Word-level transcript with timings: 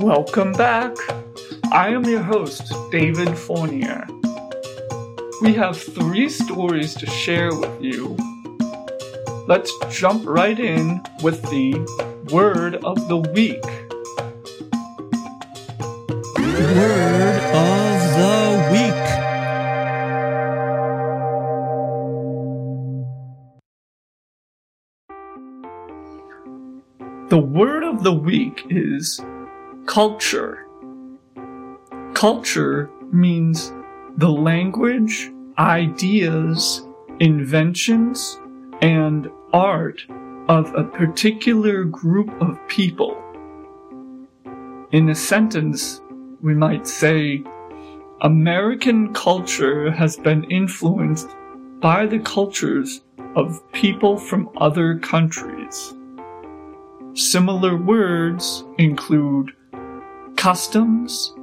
Welcome 0.00 0.52
back. 0.52 0.96
I 1.72 1.90
am 1.90 2.04
your 2.04 2.22
host, 2.22 2.72
David 2.90 3.36
Fournier. 3.36 4.06
We 5.42 5.52
have 5.52 5.76
three 5.78 6.30
stories 6.30 6.94
to 6.94 7.06
share 7.06 7.54
with 7.54 7.82
you. 7.82 8.16
Let's 9.46 9.70
jump 9.90 10.26
right 10.26 10.58
in 10.58 11.02
with 11.22 11.42
the 11.50 11.74
word 12.32 12.76
of 12.76 13.08
the 13.08 13.18
week. 13.18 13.62
Word 16.38 17.40
of 17.54 18.00
the 18.16 18.68
week. 18.72 19.04
The 27.28 27.38
word 27.38 27.84
of 27.84 28.02
the 28.02 28.14
week 28.14 28.64
is 28.70 29.20
culture. 29.86 30.66
Culture 32.14 32.90
means 33.12 33.72
the 34.16 34.28
language, 34.28 35.30
ideas, 35.58 36.86
inventions, 37.20 38.40
and 38.82 39.30
art 39.52 40.04
of 40.48 40.74
a 40.74 40.84
particular 40.84 41.84
group 41.84 42.30
of 42.40 42.58
people. 42.68 43.16
In 44.92 45.08
a 45.08 45.14
sentence, 45.14 46.00
we 46.40 46.54
might 46.54 46.86
say, 46.86 47.44
American 48.22 49.14
culture 49.14 49.90
has 49.90 50.16
been 50.16 50.44
influenced 50.44 51.28
by 51.80 52.06
the 52.06 52.18
cultures 52.18 53.02
of 53.36 53.62
people 53.72 54.18
from 54.18 54.50
other 54.56 54.98
countries. 54.98 55.94
Similar 57.14 57.76
words 57.76 58.64
include 58.78 59.52
customs, 60.40 61.34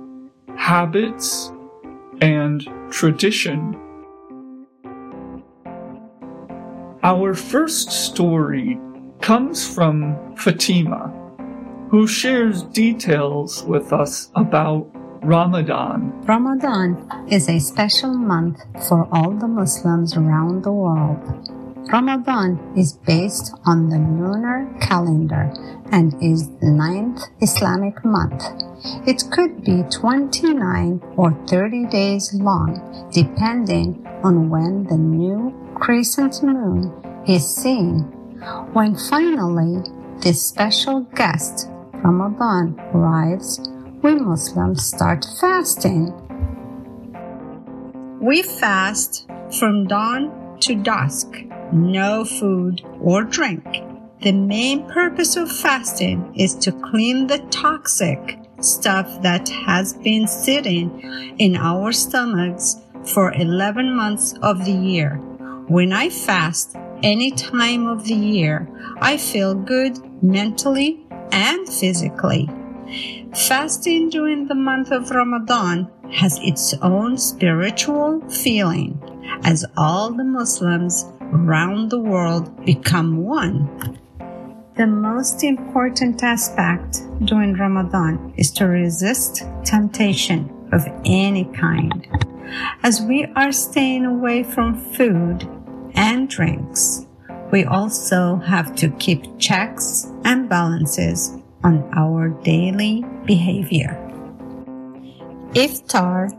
habits, 0.57 1.51
and 2.19 2.67
tradition. 2.89 3.77
Our 7.03 7.35
first 7.35 7.91
story 7.91 8.79
comes 9.21 9.71
from 9.71 10.35
Fatima, 10.35 11.13
who 11.91 12.07
shares 12.07 12.63
details 12.63 13.63
with 13.65 13.93
us 13.93 14.31
about 14.33 14.89
Ramadan. 15.21 16.11
Ramadan 16.25 16.97
is 17.29 17.49
a 17.49 17.59
special 17.59 18.15
month 18.15 18.59
for 18.87 19.07
all 19.11 19.29
the 19.29 19.47
Muslims 19.47 20.17
around 20.17 20.63
the 20.63 20.71
world. 20.71 21.21
Ramadan 21.91 22.59
is 22.75 22.91
based 22.91 23.55
on 23.65 23.87
the 23.87 23.97
lunar 23.97 24.67
calendar 24.81 25.49
and 25.91 26.13
is 26.21 26.49
the 26.59 26.69
ninth 26.69 27.23
Islamic 27.39 28.03
month. 28.03 28.43
It 29.07 29.23
could 29.31 29.63
be 29.63 29.83
29 29.83 31.01
or 31.15 31.31
30 31.47 31.85
days 31.85 32.33
long, 32.33 33.09
depending 33.13 34.05
on 34.21 34.49
when 34.49 34.83
the 34.83 34.97
new 34.97 35.55
crescent 35.75 36.43
moon 36.43 36.91
is 37.25 37.47
seen. 37.47 38.01
When 38.73 38.95
finally 38.95 39.81
this 40.19 40.45
special 40.45 41.01
guest, 41.15 41.69
Ramadan, 41.93 42.77
arrives, 42.93 43.61
we 44.03 44.15
Muslims 44.15 44.85
start 44.85 45.25
fasting. 45.39 46.11
We 48.19 48.41
fast 48.43 49.29
from 49.57 49.87
dawn 49.87 50.57
to 50.59 50.75
dusk 50.75 51.46
no 51.73 52.25
food 52.25 52.81
or 53.01 53.23
drink. 53.23 53.65
The 54.21 54.31
main 54.31 54.89
purpose 54.89 55.35
of 55.35 55.51
fasting 55.51 56.33
is 56.35 56.55
to 56.55 56.71
clean 56.71 57.27
the 57.27 57.39
toxic 57.51 58.39
stuff 58.61 59.21
that 59.21 59.47
has 59.49 59.93
been 59.93 60.27
sitting 60.27 61.35
in 61.37 61.55
our 61.55 61.91
stomachs 61.91 62.77
for 63.05 63.31
11 63.33 63.95
months 63.95 64.33
of 64.41 64.65
the 64.65 64.71
year. 64.71 65.17
When 65.67 65.93
I 65.93 66.09
fast 66.09 66.75
any 67.03 67.31
time 67.31 67.87
of 67.87 68.05
the 68.05 68.15
year, 68.15 68.67
I 68.99 69.17
feel 69.17 69.53
good 69.53 69.99
mentally 70.23 71.05
and 71.31 71.67
physically. 71.67 72.49
Fasting 73.35 74.09
during 74.09 74.47
the 74.47 74.55
month 74.55 74.91
of 74.91 75.11
Ramadan 75.11 75.91
has 76.11 76.39
its 76.41 76.73
own 76.81 77.17
spiritual 77.17 78.27
feeling 78.29 78.99
as 79.43 79.65
all 79.75 80.11
the 80.11 80.23
Muslims 80.23 81.05
around 81.33 81.89
the 81.89 81.99
world 81.99 82.65
become 82.65 83.17
one. 83.17 83.97
The 84.75 84.87
most 84.87 85.43
important 85.43 86.23
aspect 86.23 87.01
during 87.25 87.53
Ramadan 87.53 88.33
is 88.37 88.51
to 88.51 88.67
resist 88.67 89.43
temptation 89.63 90.49
of 90.71 90.85
any 91.03 91.45
kind. 91.45 92.07
As 92.83 93.01
we 93.01 93.25
are 93.35 93.51
staying 93.51 94.05
away 94.05 94.43
from 94.43 94.79
food 94.93 95.49
and 95.95 96.29
drinks, 96.29 97.07
we 97.51 97.65
also 97.65 98.35
have 98.37 98.75
to 98.75 98.89
keep 98.99 99.39
checks 99.39 100.11
and 100.23 100.47
balances 100.47 101.35
on 101.63 101.89
our 101.95 102.29
daily 102.43 103.03
behavior. 103.25 103.97
Iftar 105.53 106.29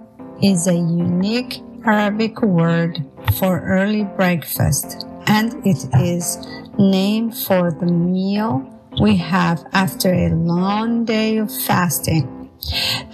is 0.43 0.67
a 0.69 0.75
unique 0.75 1.61
Arabic 1.89 2.43
word 2.43 3.03
for 3.39 3.61
early 3.61 4.05
breakfast, 4.05 5.07
and 5.27 5.55
it 5.67 5.89
is 5.95 6.37
named 6.79 7.35
for 7.35 7.71
the 7.71 7.87
meal 7.87 8.61
we 9.01 9.17
have 9.17 9.65
after 9.73 10.13
a 10.13 10.29
long 10.29 11.07
day 11.07 11.39
of 11.39 11.51
fasting. 11.51 12.51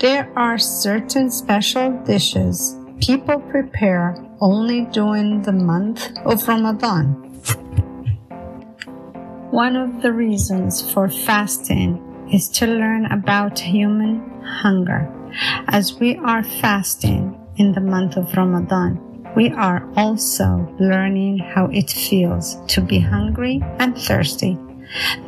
There 0.00 0.28
are 0.36 0.58
certain 0.58 1.30
special 1.30 1.92
dishes 2.02 2.76
people 3.00 3.38
prepare 3.38 4.16
only 4.40 4.86
during 4.86 5.42
the 5.42 5.52
month 5.52 6.10
of 6.24 6.48
Ramadan. 6.48 7.14
One 9.52 9.76
of 9.76 10.02
the 10.02 10.12
reasons 10.12 10.82
for 10.90 11.08
fasting 11.08 12.02
is 12.32 12.48
to 12.58 12.66
learn 12.66 13.06
about 13.06 13.56
human 13.60 14.18
hunger. 14.42 15.08
As 15.68 15.94
we 16.00 16.16
are 16.16 16.42
fasting, 16.42 17.38
in 17.56 17.72
the 17.72 17.80
month 17.80 18.16
of 18.16 18.34
Ramadan, 18.36 18.98
we 19.36 19.50
are 19.50 19.88
also 19.96 20.72
learning 20.78 21.38
how 21.38 21.66
it 21.66 21.90
feels 21.90 22.56
to 22.68 22.80
be 22.80 22.98
hungry 22.98 23.60
and 23.78 23.96
thirsty. 23.96 24.58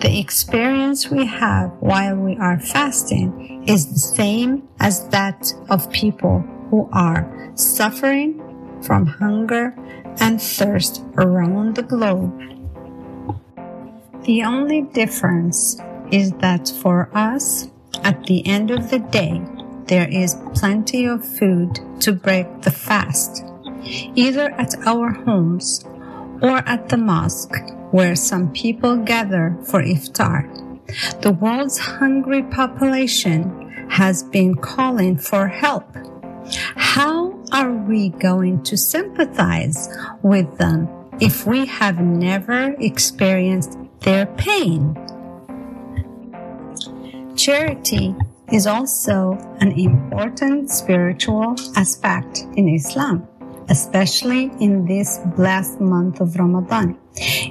The 0.01 0.19
experience 0.19 1.11
we 1.11 1.27
have 1.27 1.71
while 1.81 2.17
we 2.17 2.37
are 2.37 2.61
fasting 2.61 3.65
is 3.67 3.93
the 3.93 3.99
same 3.99 4.69
as 4.81 5.09
that 5.09 5.53
of 5.71 5.91
people 5.91 6.41
who 6.71 6.89
are 6.93 7.53
suffering 7.55 8.43
from 8.83 9.07
hunger 9.07 9.75
and 10.21 10.41
thirst 10.41 11.03
around 11.17 11.75
the 11.75 11.83
globe. 11.83 12.33
The 14.25 14.43
only 14.43 14.83
difference 14.83 15.81
is 16.11 16.33
that 16.33 16.73
for 16.81 17.09
us, 17.13 17.69
at 18.05 18.23
the 18.25 18.47
end 18.47 18.71
of 18.71 18.91
the 18.91 18.99
day, 18.99 19.43
there 19.89 20.09
is 20.09 20.37
plenty 20.55 21.07
of 21.07 21.25
food 21.25 21.79
to 22.01 22.13
break 22.13 22.63
the 22.63 22.71
fast, 22.71 23.45
either 24.15 24.51
at 24.53 24.75
our 24.87 25.11
homes 25.11 25.85
or 26.43 26.59
at 26.69 26.89
the 26.89 26.97
mosque 26.97 27.57
where 27.93 28.17
some 28.17 28.53
people 28.53 28.97
gather 28.97 29.57
for 29.65 29.83
iftar. 29.83 30.51
The 31.23 31.33
world's 31.33 31.79
hungry 31.79 32.43
population 32.43 33.89
has 33.91 34.23
been 34.23 34.57
calling 34.57 35.17
for 35.17 35.47
help. 35.49 35.85
How 36.75 37.33
are 37.53 37.73
we 37.73 38.11
going 38.11 38.63
to 38.65 38.77
sympathize 38.77 39.89
with 40.23 40.59
them 40.59 40.89
if 41.21 41.47
we 41.47 41.67
have 41.67 42.01
never 42.01 42.75
experienced 42.79 43.79
their 44.01 44.27
pain? 44.27 44.97
Charity 47.37 48.15
is 48.53 48.67
also 48.67 49.33
an 49.61 49.73
important 49.73 50.71
spiritual 50.71 51.57
aspect 51.77 52.47
in 52.55 52.69
Islam, 52.69 53.27
especially 53.69 54.53
in 54.61 54.87
this 54.87 55.19
blessed 55.37 55.81
month 55.81 56.21
of 56.21 56.37
Ramadan. 56.37 56.97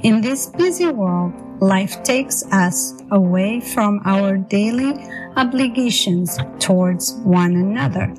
In 0.04 0.22
this 0.22 0.46
busy 0.48 0.88
world, 0.88 1.34
life 1.60 2.02
takes 2.04 2.44
us 2.52 2.94
away 3.12 3.60
from 3.60 4.02
our 4.06 4.38
daily 4.38 4.94
obligations 5.36 6.38
towards 6.60 7.14
one 7.24 7.56
another. 7.56 8.14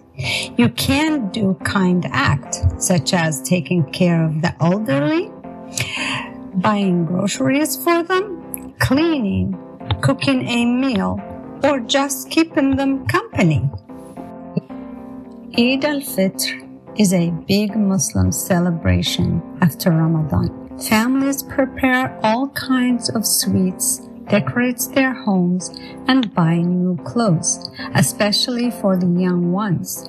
You 0.56 0.68
can 0.70 1.30
do 1.30 1.54
kind 1.64 2.04
acts 2.10 2.62
such 2.78 3.14
as 3.14 3.40
taking 3.42 3.84
care 3.90 4.24
of 4.24 4.42
the 4.42 4.54
elderly, 4.60 5.30
buying 6.54 7.06
groceries 7.06 7.76
for 7.76 8.02
them, 8.02 8.74
cleaning, 8.80 9.56
cooking 10.02 10.46
a 10.46 10.64
meal, 10.64 11.20
or 11.62 11.80
just 11.80 12.30
keeping 12.30 12.76
them 12.76 13.06
company. 13.06 13.68
Eid 15.58 15.84
al-Fitr 15.84 16.66
is 16.98 17.12
a 17.12 17.30
big 17.46 17.76
Muslim 17.76 18.32
celebration 18.32 19.42
after 19.60 19.90
Ramadan. 19.90 20.78
Families 20.78 21.42
prepare 21.42 22.18
all 22.22 22.48
kinds 22.48 23.08
of 23.10 23.26
sweets 23.26 24.06
decorate 24.28 24.88
their 24.94 25.14
homes 25.14 25.70
and 26.08 26.34
buy 26.34 26.56
new 26.56 26.96
clothes, 27.04 27.70
especially 27.94 28.70
for 28.70 28.96
the 28.96 29.06
young 29.06 29.52
ones. 29.52 30.08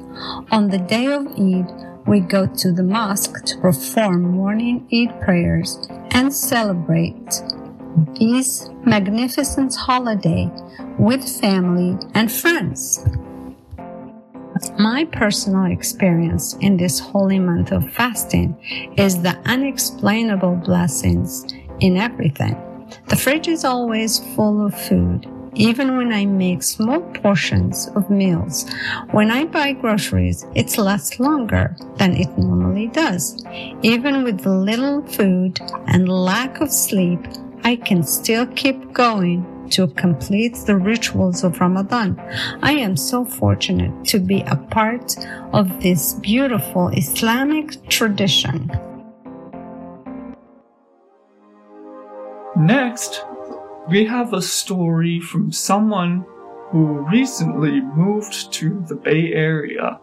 On 0.51 0.69
the 0.69 0.79
day 0.79 1.07
of 1.07 1.27
Eid, 1.27 1.71
we 2.07 2.19
go 2.21 2.47
to 2.47 2.71
the 2.71 2.83
mosque 2.83 3.43
to 3.45 3.57
perform 3.57 4.23
morning 4.23 4.87
Eid 4.93 5.21
prayers 5.21 5.87
and 6.11 6.33
celebrate 6.33 7.43
this 8.19 8.69
magnificent 8.85 9.75
holiday 9.75 10.49
with 10.99 11.27
family 11.27 11.97
and 12.13 12.31
friends. 12.31 13.03
My 14.79 15.05
personal 15.05 15.65
experience 15.71 16.55
in 16.61 16.77
this 16.77 16.99
holy 16.99 17.39
month 17.39 17.71
of 17.71 17.91
fasting 17.91 18.55
is 18.97 19.21
the 19.21 19.37
unexplainable 19.45 20.55
blessings 20.57 21.45
in 21.79 21.97
everything. 21.97 22.55
The 23.07 23.15
fridge 23.15 23.47
is 23.47 23.65
always 23.65 24.19
full 24.35 24.65
of 24.65 24.79
food, 24.79 25.27
even 25.53 25.97
when 25.97 26.11
I 26.13 26.25
make 26.25 26.63
small 26.63 27.01
portions 27.01 27.87
of 27.95 28.09
meals. 28.09 28.69
When 29.11 29.31
I 29.31 29.45
buy 29.45 29.73
groceries, 29.73 30.45
it 30.55 30.77
lasts 30.77 31.19
longer 31.19 31.75
than 31.97 32.15
it 32.15 32.37
normally 32.37 32.87
does. 32.87 33.43
Even 33.81 34.23
with 34.23 34.45
little 34.45 35.01
food 35.07 35.59
and 35.87 36.07
lack 36.07 36.61
of 36.61 36.71
sleep, 36.71 37.19
I 37.67 37.75
can 37.75 38.01
still 38.01 38.47
keep 38.55 38.93
going 38.93 39.43
to 39.71 39.87
complete 39.87 40.55
the 40.65 40.77
rituals 40.77 41.43
of 41.43 41.59
Ramadan. 41.59 42.17
I 42.63 42.71
am 42.71 42.95
so 42.95 43.25
fortunate 43.25 44.05
to 44.05 44.19
be 44.19 44.39
a 44.43 44.55
part 44.55 45.17
of 45.51 45.81
this 45.81 46.13
beautiful 46.13 46.87
Islamic 46.87 47.85
tradition. 47.89 48.71
Next, 52.55 53.25
we 53.89 54.05
have 54.05 54.31
a 54.31 54.41
story 54.41 55.19
from 55.19 55.51
someone 55.51 56.25
who 56.71 57.05
recently 57.11 57.81
moved 57.81 58.53
to 58.53 58.81
the 58.87 58.95
Bay 58.95 59.33
Area. 59.33 59.99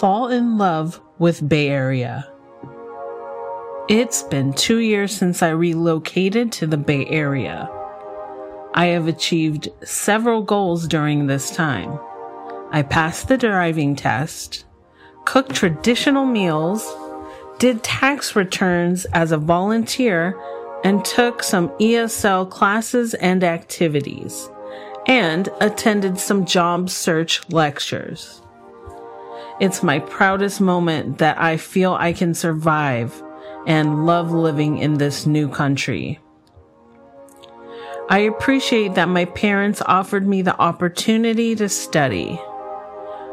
Fall 0.00 0.32
in 0.32 0.58
love 0.58 1.00
with 1.20 1.48
Bay 1.48 1.68
Area. 1.68 2.31
It's 3.88 4.22
been 4.22 4.52
two 4.52 4.78
years 4.78 5.12
since 5.12 5.42
I 5.42 5.48
relocated 5.48 6.52
to 6.52 6.68
the 6.68 6.76
Bay 6.76 7.04
Area. 7.06 7.68
I 8.74 8.86
have 8.86 9.08
achieved 9.08 9.70
several 9.82 10.42
goals 10.42 10.86
during 10.86 11.26
this 11.26 11.50
time. 11.50 11.98
I 12.70 12.82
passed 12.82 13.26
the 13.26 13.36
driving 13.36 13.96
test, 13.96 14.66
cooked 15.24 15.56
traditional 15.56 16.24
meals, 16.24 16.88
did 17.58 17.82
tax 17.82 18.36
returns 18.36 19.04
as 19.06 19.32
a 19.32 19.36
volunteer, 19.36 20.40
and 20.84 21.04
took 21.04 21.42
some 21.42 21.68
ESL 21.80 22.48
classes 22.50 23.14
and 23.14 23.42
activities, 23.42 24.48
and 25.08 25.48
attended 25.60 26.20
some 26.20 26.46
job 26.46 26.88
search 26.88 27.40
lectures. 27.50 28.42
It's 29.58 29.82
my 29.82 29.98
proudest 29.98 30.60
moment 30.60 31.18
that 31.18 31.40
I 31.40 31.56
feel 31.56 31.94
I 31.94 32.12
can 32.12 32.32
survive 32.32 33.20
and 33.66 34.06
love 34.06 34.32
living 34.32 34.78
in 34.78 34.94
this 34.94 35.26
new 35.26 35.48
country. 35.48 36.18
I 38.08 38.18
appreciate 38.18 38.94
that 38.94 39.08
my 39.08 39.24
parents 39.24 39.80
offered 39.86 40.26
me 40.26 40.42
the 40.42 40.58
opportunity 40.60 41.54
to 41.56 41.68
study. 41.68 42.40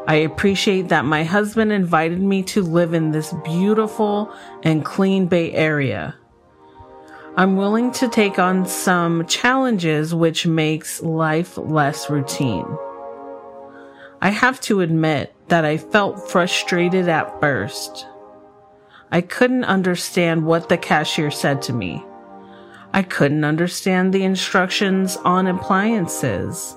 I 0.06 0.16
appreciate 0.16 0.88
that 0.88 1.04
my 1.04 1.24
husband 1.24 1.72
invited 1.72 2.20
me 2.20 2.42
to 2.44 2.62
live 2.62 2.94
in 2.94 3.10
this 3.10 3.34
beautiful 3.44 4.34
and 4.62 4.84
clean 4.84 5.26
Bay 5.26 5.52
Area. 5.52 6.14
I'm 7.36 7.56
willing 7.56 7.92
to 7.92 8.08
take 8.08 8.38
on 8.38 8.66
some 8.66 9.26
challenges 9.26 10.14
which 10.14 10.46
makes 10.46 11.02
life 11.02 11.56
less 11.58 12.10
routine. 12.10 12.66
I 14.20 14.30
have 14.30 14.60
to 14.62 14.80
admit 14.80 15.34
that 15.48 15.64
I 15.64 15.76
felt 15.76 16.28
frustrated 16.28 17.08
at 17.08 17.40
first. 17.40 18.06
I 19.12 19.20
couldn't 19.20 19.64
understand 19.64 20.46
what 20.46 20.68
the 20.68 20.78
cashier 20.78 21.30
said 21.30 21.62
to 21.62 21.72
me. 21.72 22.04
I 22.92 23.02
couldn't 23.02 23.44
understand 23.44 24.12
the 24.12 24.22
instructions 24.22 25.16
on 25.18 25.46
appliances. 25.46 26.76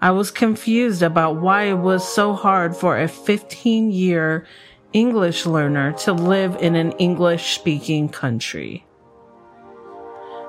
I 0.00 0.10
was 0.10 0.30
confused 0.30 1.02
about 1.02 1.40
why 1.40 1.64
it 1.64 1.78
was 1.78 2.06
so 2.06 2.34
hard 2.34 2.76
for 2.76 2.98
a 2.98 3.08
15 3.08 3.90
year 3.90 4.46
English 4.92 5.44
learner 5.44 5.92
to 5.92 6.12
live 6.12 6.56
in 6.60 6.76
an 6.76 6.92
English 6.92 7.54
speaking 7.54 8.08
country. 8.08 8.86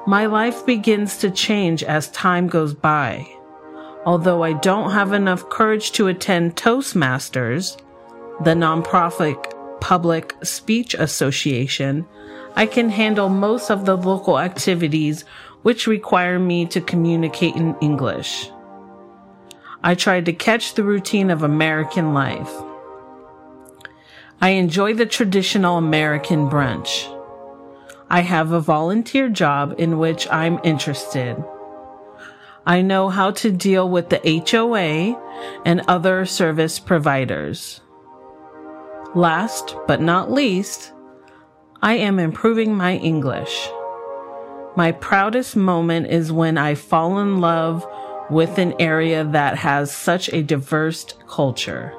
My 0.08 0.26
life 0.26 0.66
begins 0.66 1.18
to 1.18 1.32
change 1.32 1.84
as 1.84 2.12
time 2.12 2.48
goes 2.48 2.74
by. 2.74 3.28
Although 4.06 4.44
I 4.44 4.54
don't 4.54 4.92
have 4.92 5.14
enough 5.14 5.50
courage 5.50 5.92
to 5.94 6.08
attend 6.08 6.56
Toastmasters, 6.56 7.78
the 8.44 8.54
nonprofit 8.54 9.59
Public 9.82 10.36
Speech 10.44 10.94
Association, 10.94 12.06
I 12.56 12.66
can 12.66 12.90
handle 12.90 13.30
most 13.30 13.70
of 13.70 13.86
the 13.86 13.96
local 13.96 14.40
activities 14.40 15.26
which 15.62 15.88
require 15.88 16.40
me 16.40 16.66
to 16.68 16.82
communicate 16.82 17.56
in 17.56 17.76
English. 17.82 18.50
I 19.84 19.96
tried 19.96 20.26
to 20.26 20.34
catch 20.34 20.74
the 20.74 20.84
routine 20.84 21.30
of 21.30 21.44
American 21.44 22.14
life. 22.14 22.52
I 24.42 24.50
enjoy 24.50 24.94
the 24.94 25.06
traditional 25.06 25.78
American 25.78 26.50
brunch. 26.50 27.08
I 28.10 28.22
have 28.22 28.52
a 28.52 28.62
volunteer 28.62 29.30
job 29.30 29.76
in 29.78 30.00
which 30.00 30.28
I'm 30.32 30.60
interested. 30.64 31.38
I 32.66 32.82
know 32.82 33.10
how 33.10 33.32
to 33.32 33.52
deal 33.52 33.90
with 33.90 34.10
the 34.10 34.22
HOA 34.50 35.20
and 35.66 35.82
other 35.88 36.26
service 36.26 36.80
providers. 36.80 37.82
Last 39.16 39.76
but 39.88 40.02
not 40.02 40.32
least, 40.32 40.94
I 41.82 41.96
am 41.96 42.20
improving 42.20 42.76
my 42.76 42.98
English. 42.98 43.68
My 44.76 44.92
proudest 44.92 45.56
moment 45.56 46.08
is 46.08 46.32
when 46.32 46.60
I 46.60 46.76
fall 46.76 47.18
in 47.18 47.42
love 47.42 47.88
with 48.30 48.60
an 48.60 48.76
area 48.80 49.24
that 49.24 49.58
has 49.58 49.92
such 49.92 50.32
a 50.32 50.44
diverse 50.44 51.06
culture. 51.28 51.96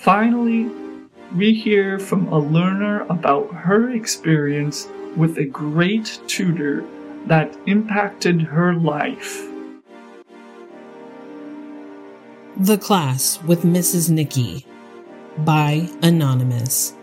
Finally, 0.00 0.85
we 1.34 1.54
hear 1.54 1.98
from 1.98 2.28
a 2.28 2.38
learner 2.38 3.06
about 3.08 3.52
her 3.52 3.90
experience 3.90 4.88
with 5.16 5.38
a 5.38 5.44
great 5.44 6.20
tutor 6.26 6.84
that 7.26 7.56
impacted 7.66 8.40
her 8.42 8.74
life. 8.74 9.42
The 12.56 12.78
Class 12.78 13.42
with 13.42 13.62
Mrs. 13.62 14.08
Nikki 14.10 14.66
by 15.38 15.88
Anonymous. 16.02 16.94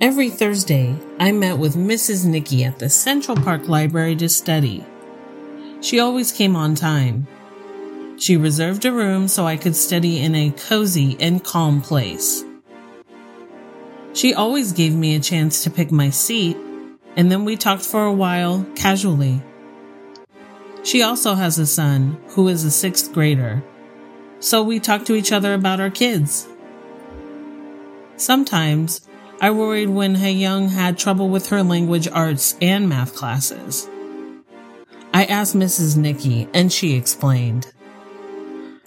Every 0.00 0.28
Thursday, 0.28 0.96
I 1.20 1.32
met 1.32 1.58
with 1.58 1.76
Mrs. 1.76 2.26
Nikki 2.26 2.64
at 2.64 2.78
the 2.78 2.90
Central 2.90 3.36
Park 3.36 3.68
Library 3.68 4.16
to 4.16 4.28
study. 4.28 4.84
She 5.80 6.00
always 6.00 6.32
came 6.32 6.56
on 6.56 6.74
time 6.74 7.26
she 8.16 8.36
reserved 8.36 8.84
a 8.84 8.92
room 8.92 9.28
so 9.28 9.46
I 9.46 9.56
could 9.56 9.76
study 9.76 10.20
in 10.20 10.34
a 10.34 10.50
cozy 10.50 11.16
and 11.20 11.42
calm 11.42 11.80
place. 11.80 12.44
She 14.12 14.32
always 14.32 14.72
gave 14.72 14.94
me 14.94 15.16
a 15.16 15.20
chance 15.20 15.64
to 15.64 15.70
pick 15.70 15.90
my 15.90 16.10
seat, 16.10 16.56
and 17.16 17.30
then 17.30 17.44
we 17.44 17.56
talked 17.56 17.84
for 17.84 18.04
a 18.04 18.12
while 18.12 18.64
casually. 18.76 19.42
She 20.84 21.02
also 21.02 21.34
has 21.34 21.58
a 21.58 21.66
son 21.66 22.18
who 22.28 22.48
is 22.48 22.64
a 22.64 22.70
sixth 22.70 23.12
grader, 23.12 23.64
so 24.38 24.62
we 24.62 24.78
talk 24.78 25.04
to 25.06 25.14
each 25.14 25.32
other 25.32 25.54
about 25.54 25.80
our 25.80 25.90
kids. 25.90 26.46
Sometimes 28.16 29.00
I 29.40 29.50
worried 29.50 29.88
when 29.88 30.14
Young 30.14 30.68
had 30.68 30.96
trouble 30.96 31.28
with 31.28 31.48
her 31.48 31.62
language 31.62 32.06
arts 32.06 32.56
and 32.62 32.88
math 32.88 33.14
classes. 33.14 33.88
I 35.12 35.24
asked 35.24 35.56
Mrs. 35.56 35.96
Nikki 35.96 36.48
and 36.54 36.72
she 36.72 36.94
explained. 36.94 37.73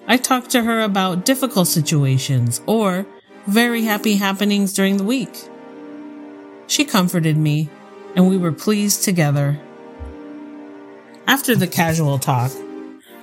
I 0.10 0.16
talked 0.16 0.52
to 0.52 0.64
her 0.64 0.80
about 0.80 1.26
difficult 1.26 1.68
situations 1.68 2.62
or 2.66 3.06
very 3.46 3.84
happy 3.84 4.16
happenings 4.16 4.72
during 4.72 4.96
the 4.96 5.04
week. 5.04 5.50
She 6.68 6.86
comforted 6.86 7.36
me, 7.38 7.70
and 8.16 8.30
we 8.30 8.38
were 8.38 8.54
pleased 8.54 9.04
together. 9.04 9.60
After 11.28 11.56
the 11.56 11.68
casual 11.68 12.20
talk, 12.20 12.52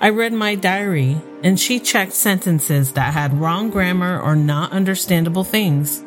I 0.00 0.10
read 0.10 0.34
my 0.34 0.54
diary, 0.54 1.16
and 1.42 1.58
she 1.58 1.80
checked 1.80 2.12
sentences 2.12 2.92
that 2.92 3.14
had 3.14 3.40
wrong 3.40 3.70
grammar 3.70 4.20
or 4.20 4.36
not 4.36 4.72
understandable 4.72 5.44
things. 5.44 6.04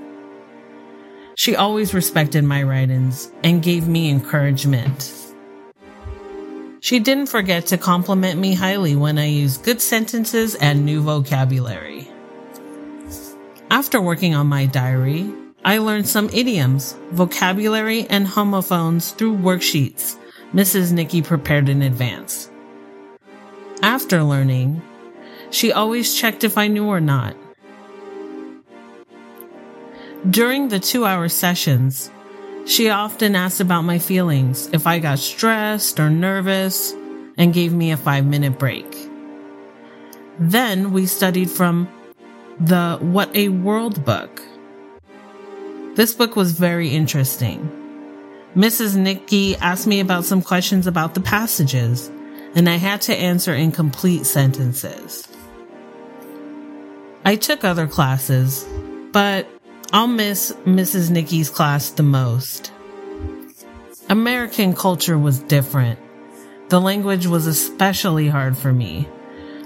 She 1.36 1.56
always 1.56 1.94
respected 1.94 2.44
my 2.44 2.62
writings 2.62 3.32
and 3.44 3.64
gave 3.64 3.88
me 3.88 4.10
encouragement. 4.10 5.27
She 6.80 7.00
didn't 7.00 7.28
forget 7.28 7.68
to 7.68 7.78
compliment 7.78 8.40
me 8.40 8.54
highly 8.54 8.96
when 8.96 9.18
I 9.18 9.26
used 9.26 9.64
good 9.64 9.82
sentences 9.82 10.56
and 10.56 10.86
new 10.86 11.02
vocabulary. 11.02 12.10
After 13.70 14.02
working 14.02 14.36
on 14.36 14.48
my 14.48 14.66
diary, 14.66 15.32
I 15.66 15.80
learned 15.80 16.08
some 16.08 16.30
idioms, 16.30 16.96
vocabulary, 17.12 18.08
and 18.10 18.28
homophones 18.28 19.12
through 19.12 19.38
worksheets 19.38 20.18
Mrs. 20.54 20.94
Nikki 20.94 21.22
prepared 21.22 21.68
in 21.68 21.82
advance. 21.82 22.50
After 23.82 24.24
learning, 24.24 24.82
she 25.52 25.72
always 25.72 26.16
checked 26.16 26.44
if 26.44 26.58
I 26.58 26.68
knew 26.68 26.86
or 26.86 27.02
not. 27.02 27.36
During 30.30 30.70
the 30.70 30.80
two 30.80 31.06
hour 31.06 31.28
sessions, 31.28 32.10
she 32.68 32.90
often 32.90 33.36
asked 33.36 33.62
about 33.62 33.84
my 33.84 33.98
feelings, 33.98 34.70
if 34.74 34.86
I 34.86 35.00
got 35.00 35.20
stressed 35.20 36.00
or 36.00 36.10
nervous, 36.10 36.94
and 37.38 37.54
gave 37.54 37.74
me 37.74 37.92
a 37.92 37.98
five 37.98 38.26
minute 38.26 38.60
break. 38.60 38.86
Then 40.38 40.92
we 40.92 41.06
studied 41.06 41.50
from 41.50 41.88
the 42.60 42.98
What 43.00 43.36
a 43.36 43.50
World 43.50 44.04
book. 44.04 44.42
This 45.96 46.14
book 46.14 46.36
was 46.36 46.52
very 46.52 46.90
interesting. 46.90 47.72
Mrs. 48.56 48.96
Nikki 48.96 49.56
asked 49.58 49.88
me 49.88 50.00
about 50.00 50.26
some 50.26 50.42
questions 50.42 50.88
about 50.88 51.14
the 51.14 51.22
passages, 51.22 52.12
and 52.56 52.70
I 52.70 52.76
had 52.76 53.02
to 53.02 53.16
answer 53.16 53.54
in 53.54 53.72
complete 53.72 54.26
sentences. 54.26 55.28
I 57.24 57.36
took 57.36 57.64
other 57.64 57.88
classes, 57.88 58.66
but 59.12 59.48
I'll 59.94 60.08
miss 60.08 60.52
Mrs. 60.66 61.10
Nikki's 61.10 61.50
class 61.50 61.92
the 61.92 62.04
most. 62.04 62.74
American 64.10 64.76
culture 64.76 65.18
was 65.18 65.40
different. 65.40 65.98
The 66.68 66.82
language 66.82 67.26
was 67.26 67.48
especially 67.48 68.28
hard 68.28 68.58
for 68.58 68.74
me. 68.74 69.08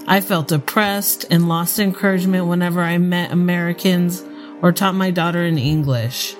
I 0.06 0.20
felt 0.20 0.48
depressed 0.48 1.24
and 1.30 1.48
lost 1.48 1.80
encouragement 1.80 2.46
whenever 2.46 2.82
I 2.82 2.98
met 2.98 3.32
Americans 3.32 4.22
or 4.62 4.70
taught 4.70 4.94
my 4.94 5.10
daughter 5.10 5.44
in 5.44 5.58
English. 5.58 6.36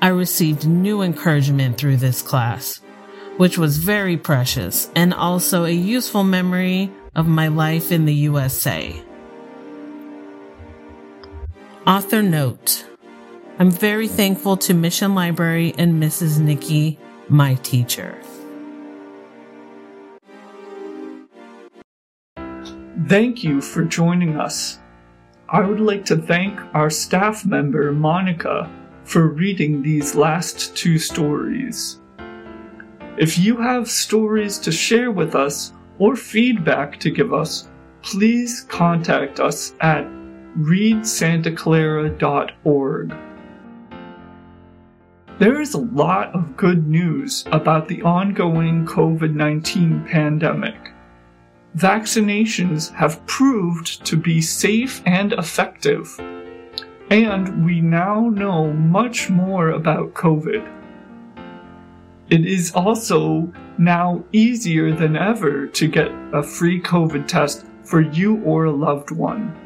I 0.00 0.08
received 0.08 0.66
new 0.66 1.02
encouragement 1.02 1.76
through 1.76 1.96
this 1.96 2.22
class, 2.22 2.80
which 3.36 3.58
was 3.58 3.78
very 3.78 4.16
precious 4.16 4.88
and 4.94 5.12
also 5.12 5.64
a 5.64 5.70
useful 5.70 6.22
memory 6.22 6.92
of 7.16 7.26
my 7.26 7.48
life 7.48 7.90
in 7.90 8.04
the 8.04 8.14
USA. 8.14 9.02
Author 11.86 12.22
note 12.22 12.84
I'm 13.58 13.70
very 13.70 14.06
thankful 14.06 14.58
to 14.58 14.74
Mission 14.74 15.14
Library 15.14 15.74
and 15.78 16.00
Mrs. 16.02 16.38
Nikki, 16.38 16.98
my 17.30 17.54
teacher. 17.54 18.20
Thank 23.08 23.42
you 23.42 23.62
for 23.62 23.84
joining 23.84 24.36
us. 24.36 24.78
I 25.48 25.62
would 25.62 25.80
like 25.80 26.04
to 26.06 26.16
thank 26.16 26.60
our 26.74 26.90
staff 26.90 27.46
member, 27.46 27.92
Monica, 27.92 28.70
for 29.04 29.28
reading 29.28 29.82
these 29.82 30.14
last 30.14 30.76
two 30.76 30.98
stories. 30.98 31.98
If 33.16 33.38
you 33.38 33.56
have 33.56 33.90
stories 33.90 34.58
to 34.58 34.70
share 34.70 35.10
with 35.10 35.34
us 35.34 35.72
or 35.98 36.14
feedback 36.14 37.00
to 37.00 37.10
give 37.10 37.32
us, 37.32 37.68
please 38.02 38.66
contact 38.68 39.40
us 39.40 39.74
at 39.80 40.06
readsantaclara.org. 40.58 43.16
There 45.38 45.60
is 45.60 45.74
a 45.74 45.78
lot 45.78 46.34
of 46.34 46.56
good 46.56 46.86
news 46.86 47.44
about 47.50 47.88
the 47.88 48.02
ongoing 48.02 48.84
COVID 48.84 49.34
19 49.34 50.04
pandemic. 50.04 50.92
Vaccinations 51.76 52.92
have 52.92 53.24
proved 53.26 54.04
to 54.04 54.16
be 54.16 54.42
safe 54.42 55.00
and 55.06 55.32
effective, 55.32 56.20
and 57.10 57.64
we 57.64 57.80
now 57.80 58.28
know 58.28 58.72
much 58.72 59.30
more 59.30 59.70
about 59.70 60.14
COVID. 60.14 60.66
It 62.28 62.44
is 62.44 62.72
also 62.74 63.52
now 63.78 64.24
easier 64.32 64.94
than 64.94 65.16
ever 65.16 65.68
to 65.68 65.88
get 65.88 66.10
a 66.32 66.42
free 66.42 66.82
COVID 66.82 67.26
test 67.26 67.64
for 67.82 68.02
you 68.02 68.42
or 68.42 68.64
a 68.64 68.72
loved 68.72 69.10
one. 69.10 69.56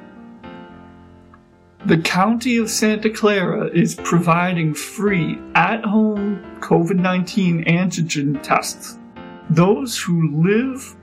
The 1.86 1.98
County 1.98 2.56
of 2.56 2.70
Santa 2.70 3.10
Clara 3.10 3.66
is 3.66 3.94
providing 3.94 4.72
free 4.72 5.38
at 5.54 5.84
home 5.84 6.42
COVID 6.60 6.96
19 6.96 7.64
antigen 7.66 8.42
tests. 8.42 8.98
Those 9.50 9.98
who 9.98 10.30
live, 10.42 10.96